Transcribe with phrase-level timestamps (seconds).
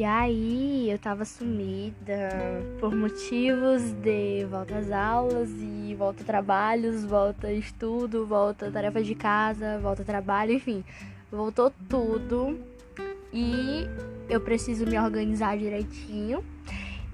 [0.00, 2.30] E aí eu tava sumida
[2.80, 8.70] por motivos de volta às aulas e volta a trabalhos, volta a estudo, volta a
[8.70, 10.82] tarefa de casa, volta a trabalho, enfim,
[11.30, 12.58] voltou tudo.
[13.30, 13.86] E
[14.26, 16.42] eu preciso me organizar direitinho.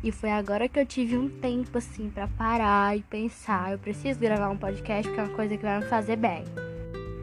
[0.00, 4.20] E foi agora que eu tive um tempo assim para parar e pensar, eu preciso
[4.20, 6.44] gravar um podcast porque é uma coisa que vai me fazer bem.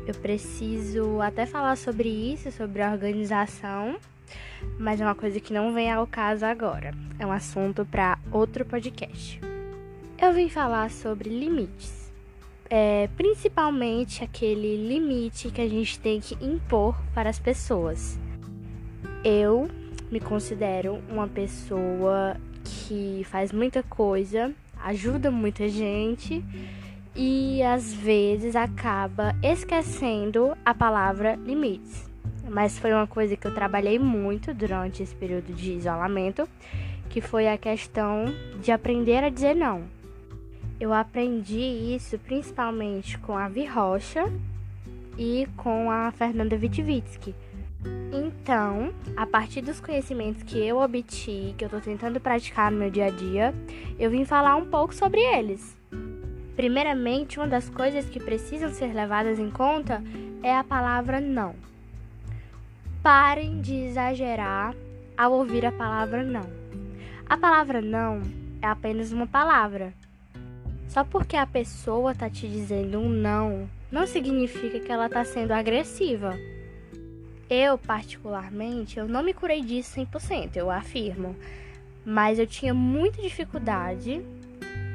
[0.05, 3.95] Eu preciso até falar sobre isso, sobre a organização
[4.77, 6.93] mas é uma coisa que não vem ao caso agora.
[7.19, 9.39] É um assunto para outro podcast.
[10.19, 12.11] Eu vim falar sobre limites.
[12.69, 18.19] É, principalmente aquele limite que a gente tem que impor para as pessoas.
[19.23, 19.69] Eu
[20.09, 24.51] me considero uma pessoa que faz muita coisa,
[24.81, 26.43] ajuda muita gente
[27.15, 32.12] e às vezes acaba esquecendo a palavra limites
[32.49, 36.47] mas foi uma coisa que eu trabalhei muito durante esse período de isolamento,
[37.09, 38.25] que foi a questão
[38.61, 39.83] de aprender a dizer não.
[40.80, 44.31] Eu aprendi isso principalmente com a Vi Rocha
[45.17, 47.36] e com a Fernanda Witkowski.
[48.11, 52.89] Então, a partir dos conhecimentos que eu obti, que eu estou tentando praticar no meu
[52.89, 53.53] dia a dia,
[53.99, 55.77] eu vim falar um pouco sobre eles.
[56.55, 60.03] Primeiramente, uma das coisas que precisam ser levadas em conta
[60.41, 61.55] é a palavra não.
[63.03, 64.73] Parem de exagerar
[65.17, 66.49] ao ouvir a palavra não.
[67.25, 68.21] A palavra não
[68.61, 69.93] é apenas uma palavra.
[70.87, 75.51] Só porque a pessoa está te dizendo um não, não significa que ela está sendo
[75.51, 76.33] agressiva.
[77.49, 81.35] Eu, particularmente, eu não me curei disso 100%, eu afirmo.
[82.05, 84.25] Mas eu tinha muita dificuldade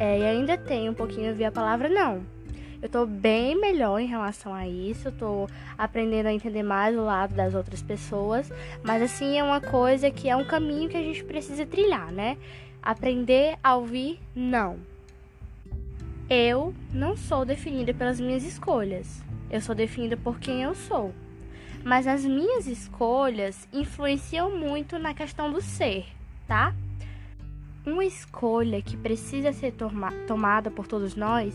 [0.00, 2.38] é, e ainda tenho um pouquinho a ouvir a palavra não.
[2.80, 7.02] Eu tô bem melhor em relação a isso, eu tô aprendendo a entender mais o
[7.02, 8.52] lado das outras pessoas,
[8.84, 12.38] mas assim é uma coisa que é um caminho que a gente precisa trilhar, né?
[12.80, 14.78] Aprender a ouvir não.
[16.30, 19.24] Eu não sou definida pelas minhas escolhas.
[19.50, 21.12] Eu sou definida por quem eu sou.
[21.82, 26.06] Mas as minhas escolhas influenciam muito na questão do ser,
[26.47, 26.74] tá?
[27.84, 31.54] Uma escolha que precisa ser toma tomada por todos nós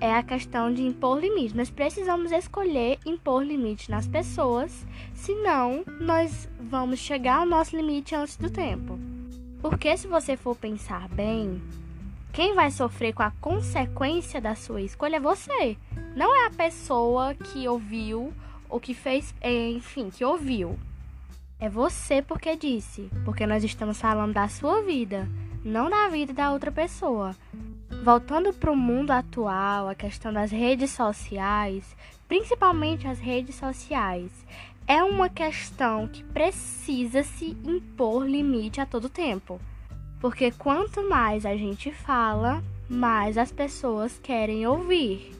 [0.00, 1.54] é a questão de impor limites.
[1.54, 8.36] Nós precisamos escolher impor limites nas pessoas, senão nós vamos chegar ao nosso limite antes
[8.36, 8.98] do tempo.
[9.60, 11.60] Porque se você for pensar bem,
[12.32, 15.76] quem vai sofrer com a consequência da sua escolha é você.
[16.16, 18.32] Não é a pessoa que ouviu
[18.68, 20.78] ou que fez, enfim, que ouviu.
[21.58, 25.28] É você porque disse, porque nós estamos falando da sua vida,
[25.62, 27.36] não da vida da outra pessoa.
[28.02, 31.94] Voltando para o mundo atual, a questão das redes sociais,
[32.26, 34.32] principalmente as redes sociais,
[34.86, 39.60] é uma questão que precisa se impor limite a todo tempo.
[40.18, 45.32] Porque quanto mais a gente fala, mais as pessoas querem ouvir.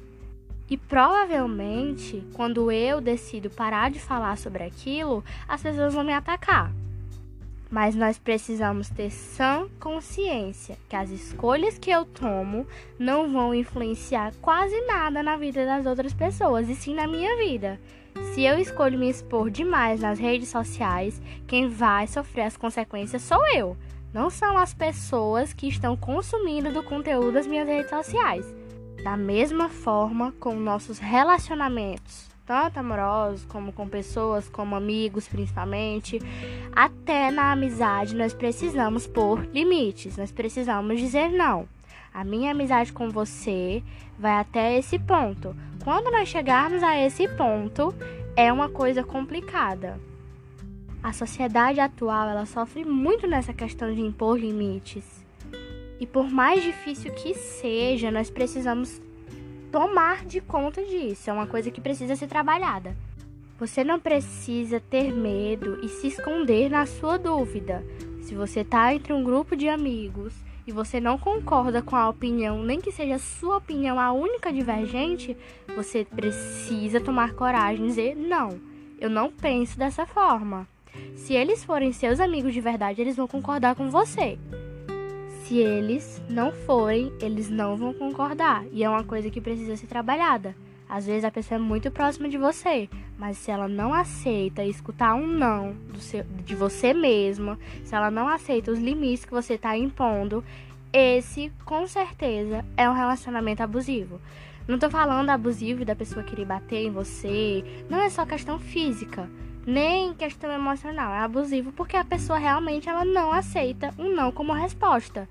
[0.69, 6.71] E provavelmente, quando eu decido parar de falar sobre aquilo, as pessoas vão me atacar.
[7.71, 12.67] Mas nós precisamos ter sã consciência que as escolhas que eu tomo
[12.99, 17.81] não vão influenciar quase nada na vida das outras pessoas, e sim na minha vida.
[18.35, 23.41] Se eu escolho me expor demais nas redes sociais, quem vai sofrer as consequências sou
[23.55, 23.77] eu.
[24.13, 28.45] Não são as pessoas que estão consumindo do conteúdo das minhas redes sociais.
[29.05, 36.19] Da mesma forma com nossos relacionamentos tanto amorosos como com pessoas, como amigos principalmente,
[36.75, 41.69] até na amizade nós precisamos pôr limites, nós precisamos dizer não.
[42.13, 43.83] A minha amizade com você
[44.19, 45.55] vai até esse ponto.
[45.85, 47.95] Quando nós chegarmos a esse ponto,
[48.37, 50.01] é uma coisa complicada.
[51.03, 55.25] A sociedade atual ela sofre muito nessa questão de impor limites.
[55.99, 59.01] E por mais difícil que seja, nós precisamos
[59.71, 61.31] tomar de conta disso.
[61.31, 62.97] É uma coisa que precisa ser trabalhada.
[63.60, 67.84] Você não precisa ter medo e se esconder na sua dúvida.
[68.22, 70.33] Se você está entre um grupo de amigos
[70.66, 74.51] e você não concorda com a opinião, nem que seja a sua opinião a única
[74.51, 75.36] divergente,
[75.77, 78.59] você precisa tomar coragem e dizer: não,
[78.98, 80.66] eu não penso dessa forma.
[81.15, 84.39] Se eles forem seus amigos de verdade, eles vão concordar com você.
[85.45, 88.65] Se eles não forem, eles não vão concordar.
[88.72, 90.56] E é uma coisa que precisa ser trabalhada.
[90.91, 95.15] Às vezes a pessoa é muito próxima de você, mas se ela não aceita escutar
[95.15, 99.77] um não seu, de você mesma, se ela não aceita os limites que você está
[99.77, 100.45] impondo,
[100.92, 104.21] esse com certeza é um relacionamento abusivo.
[104.66, 109.31] Não tô falando abusivo da pessoa querer bater em você, não é só questão física.
[109.65, 114.53] nem questão emocional, é abusivo porque a pessoa realmente ela não aceita um não como
[114.53, 115.28] resposta.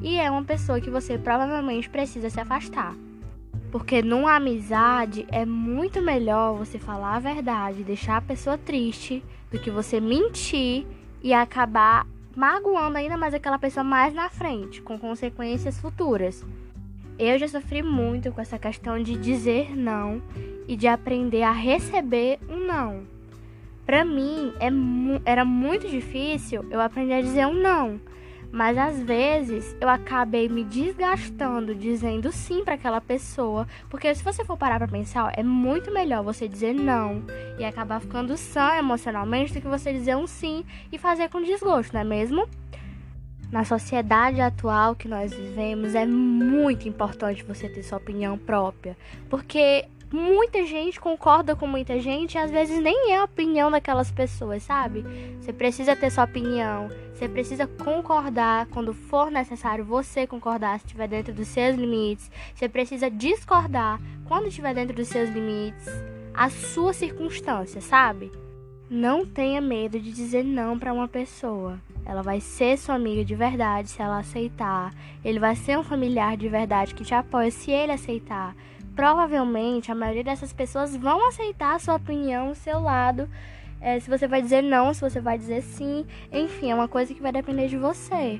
[0.00, 2.94] E é uma pessoa que você provavelmente precisa se afastar.
[3.72, 9.58] Porque numa amizade é muito melhor você falar a verdade, deixar a pessoa triste, do
[9.58, 10.86] que você mentir
[11.22, 16.44] e acabar magoando ainda mais aquela pessoa mais na frente, com consequências futuras.
[17.18, 20.22] Eu já sofri muito com essa questão de dizer não
[20.68, 23.04] e de aprender a receber um não.
[23.86, 27.98] Para mim é mu era muito difícil eu aprender a dizer um não.
[28.52, 34.44] Mas às vezes eu acabei me desgastando dizendo sim para aquela pessoa, porque se você
[34.44, 37.22] for parar para pensar, é muito melhor você dizer não
[37.58, 41.94] e acabar ficando sã emocionalmente do que você dizer um sim e fazer com desgosto,
[41.94, 42.46] não é mesmo?
[43.50, 48.96] Na sociedade atual que nós vivemos, é muito importante você ter sua opinião própria,
[49.30, 54.10] porque muita gente concorda com muita gente e às vezes nem é a opinião daquelas
[54.10, 55.04] pessoas, sabe?
[55.40, 61.08] Você precisa ter sua opinião, você precisa concordar quando for necessário você concordar se estiver
[61.08, 62.30] dentro dos seus limites.
[62.54, 65.86] Você precisa discordar quando estiver dentro dos seus limites,
[66.34, 68.30] a sua circunstância, sabe?
[68.90, 71.78] Não tenha medo de dizer não para uma pessoa.
[72.04, 74.92] Ela vai ser sua amiga de verdade se ela aceitar.
[75.24, 78.54] Ele vai ser um familiar de verdade que te apoia se ele aceitar
[78.94, 83.28] provavelmente a maioria dessas pessoas vão aceitar a sua opinião, o seu lado.
[83.80, 86.06] É, se você vai dizer não, se você vai dizer sim.
[86.32, 88.38] Enfim, é uma coisa que vai depender de você.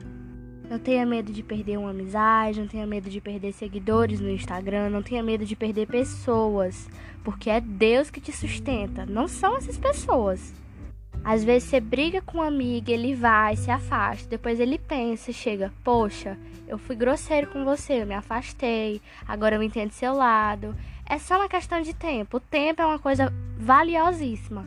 [0.70, 4.88] Não tenha medo de perder uma amizade, não tenha medo de perder seguidores no Instagram,
[4.88, 6.88] não tenha medo de perder pessoas,
[7.22, 10.61] porque é Deus que te sustenta, não são essas pessoas.
[11.24, 15.72] Às vezes você briga com um amigo, ele vai, se afasta, depois ele pensa chega,
[15.84, 16.36] poxa,
[16.66, 20.74] eu fui grosseiro com você, eu me afastei, agora eu entendo seu lado.
[21.06, 22.38] É só uma questão de tempo.
[22.38, 24.66] O tempo é uma coisa valiosíssima.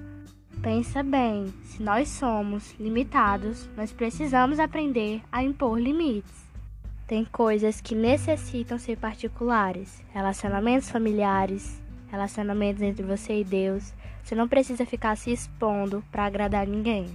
[0.62, 6.46] Pensa bem, se nós somos limitados, nós precisamos aprender a impor limites.
[7.08, 11.82] Tem coisas que necessitam ser particulares, relacionamentos familiares,
[12.16, 17.08] relacionamentos entre você e Deus, você não precisa ficar se expondo para agradar ninguém.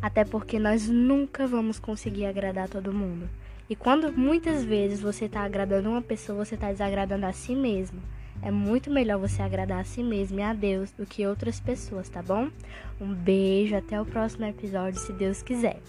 [0.00, 3.28] Até porque nós nunca vamos conseguir agradar todo mundo.
[3.68, 8.00] E quando muitas vezes você está agradando uma pessoa, você está desagradando a si mesmo.
[8.42, 12.08] É muito melhor você agradar a si mesmo e a Deus do que outras pessoas,
[12.08, 12.50] tá bom?
[13.00, 15.80] Um beijo, até o próximo episódio, se Deus quiser.